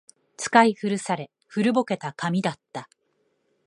[0.35, 2.89] 使い古され、古ぼけた紙だった